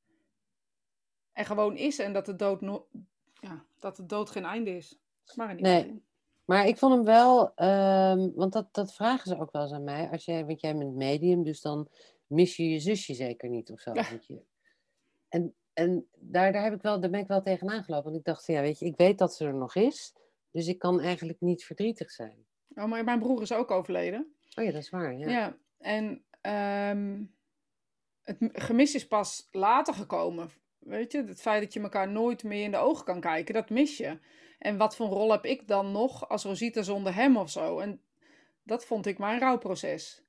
[1.31, 1.99] er gewoon is.
[1.99, 2.88] En dat de dood, no
[3.34, 4.99] ja, dat de dood geen einde is.
[5.36, 6.03] Maar Nee.
[6.45, 9.84] Maar ik vond hem wel, ehm, want dat, dat vragen ze ook wel eens aan
[9.84, 10.10] mij.
[10.10, 11.89] Als jij, want jij bent medium, dus dan
[12.27, 13.93] mis je je zusje zeker niet of zo.
[13.93, 14.08] Ja.
[15.29, 18.06] En, en daar, daar, heb ik wel, daar ben ik wel tegenaan gelopen.
[18.06, 20.14] Want ik dacht, ja, weet je, ik weet dat ze er nog is.
[20.52, 22.46] Dus ik kan eigenlijk niet verdrietig zijn.
[22.76, 24.36] Oh, maar mijn broer is ook overleden.
[24.56, 25.18] Oh ja, dat is waar.
[25.18, 25.30] Ja.
[25.30, 27.24] Ja, en ehm,
[28.24, 30.50] het gemis is pas later gekomen.
[30.80, 33.70] Weet je, het feit dat je elkaar nooit meer in de ogen kan kijken, dat
[33.70, 34.20] mis je.
[34.60, 37.80] En wat voor rol heb ik dan nog als Rosita zonder hem of zo?
[37.80, 38.02] En
[38.64, 40.24] dat vond ik mijn rouwproces.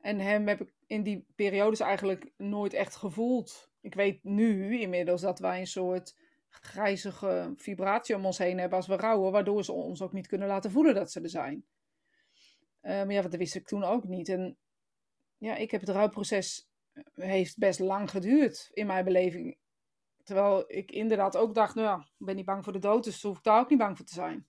[0.00, 3.69] En hem heb ik in die periodes eigenlijk nooit echt gevoeld.
[3.80, 6.16] Ik weet nu inmiddels dat wij een soort
[6.48, 10.48] grijzige vibratie om ons heen hebben als we rouwen, waardoor ze ons ook niet kunnen
[10.48, 11.64] laten voelen dat ze er zijn.
[12.80, 14.28] Eh, maar ja, dat wist ik toen ook niet.
[14.28, 14.56] En
[15.38, 19.58] ja, ik heb het rouwproces eh, heeft best lang geduurd in mijn beleving.
[20.22, 23.22] Terwijl ik inderdaad ook dacht, nou ja, ik ben niet bang voor de dood, dus
[23.22, 24.46] hoef ik daar ook niet bang voor te zijn.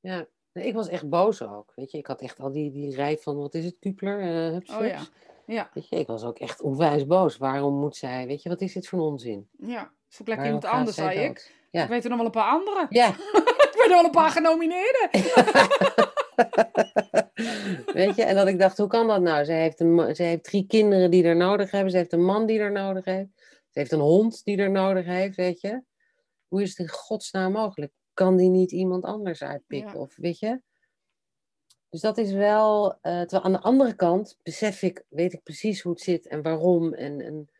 [0.00, 0.28] Ja.
[0.52, 1.72] Nee, ik was echt boos ook.
[1.74, 4.20] Weet je, ik had echt al die, die rij van, wat is het, Kupler?
[4.20, 5.02] eh, Oh ja.
[5.46, 7.36] Ja, Weet je, ik was ook echt onwijs boos.
[7.36, 9.48] Waarom moet zij, weet je, wat is dit voor onzin?
[9.58, 9.94] ja.
[10.08, 11.24] Zoek lekker iemand anders, zei dood?
[11.24, 11.54] ik.
[11.70, 11.82] Ja.
[11.82, 12.86] Ik weet er nog wel een paar anderen.
[12.88, 13.08] Ja,
[13.70, 15.10] ik weet er wel een paar genomineerden.
[17.92, 19.44] Weet je, en dat ik dacht, hoe kan dat nou?
[19.44, 21.90] Ze heeft, een, ze heeft drie kinderen die er nodig hebben.
[21.90, 23.28] Ze heeft een man die er nodig heeft.
[23.70, 25.82] Ze heeft een hond die er nodig heeft, weet je.
[26.48, 27.92] Hoe is het in godsnaam mogelijk?
[28.14, 29.92] Kan die niet iemand anders uitpikken?
[29.92, 30.00] Ja.
[30.00, 30.60] Of, weet je?
[31.90, 32.92] Dus dat is wel...
[32.92, 36.42] eh, terwijl aan de andere kant besef ik, weet ik precies hoe het zit en
[36.42, 36.94] waarom.
[36.94, 37.50] En, en,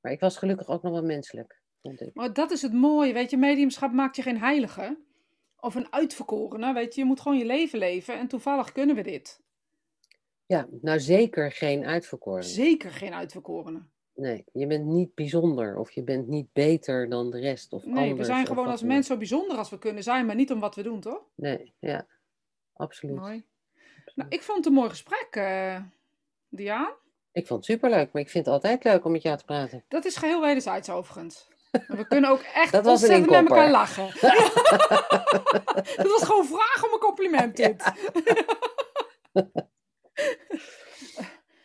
[0.00, 2.14] maar ik was gelukkig ook nog wel menselijk, vond ik.
[2.14, 4.98] Maar dat is het mooie, weet je, mediumschap maakt je geen heilige.
[5.60, 7.00] Of een uitverkorene, weet je.
[7.00, 9.40] Je moet gewoon je leven leven en toevallig kunnen we dit.
[10.46, 12.44] Ja, nou zeker geen uitverkoren.
[12.44, 13.82] Zeker geen uitverkorene.
[14.14, 17.94] Nee, je bent niet bijzonder of je bent niet beter dan de rest of Nee,
[17.94, 20.34] we anders zijn of gewoon wat als mens zo bijzonder als we kunnen zijn, maar
[20.34, 21.22] niet om wat we doen, toch?
[21.34, 22.06] Nee, ja,
[22.72, 23.16] absoluut.
[23.16, 23.44] Mooi.
[24.16, 25.40] Nou, ik vond het een mooi gesprek,
[26.48, 26.92] Diaan.
[27.32, 29.84] Ik vond het superleuk, maar ik vind het altijd leuk om met jou te praten.
[29.88, 31.48] Dat is geheel wederzijds overigens.
[31.70, 34.06] We kunnen ook echt Dat ontzettend met elkaar lachen.
[35.96, 37.84] dat was gewoon vragen om een compliment dit.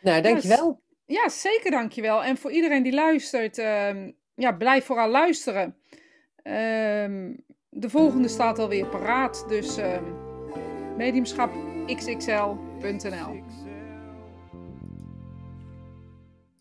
[0.00, 0.82] Nou, dankjewel.
[1.04, 2.24] Ja, zeker dankjewel.
[2.24, 5.76] En voor iedereen die luistert, ehm, ja, blijf vooral luisteren.
[6.42, 7.34] Ehm,
[7.68, 10.04] de volgende staat alweer paraat, dus ehm
[11.86, 13.32] mediumschapxxl.nl